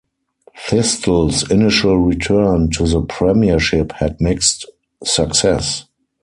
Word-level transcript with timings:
Thistle's 0.57 1.51
initial 1.51 1.95
return 1.99 2.71
to 2.71 2.87
the 2.87 3.03
Premiership 3.03 3.91
had 3.91 4.19
mixed 4.19 4.65
success. 5.03 5.85